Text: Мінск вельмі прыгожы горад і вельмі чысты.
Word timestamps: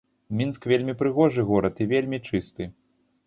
Мінск 0.37 0.63
вельмі 0.71 0.95
прыгожы 1.01 1.45
горад 1.51 1.81
і 1.85 1.87
вельмі 1.93 2.21
чысты. 2.31 2.69